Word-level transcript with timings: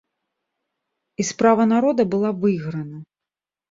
І 1.19 1.27
справа 1.33 1.69
народа 1.75 2.03
была 2.17 2.29
выйграна. 2.43 2.97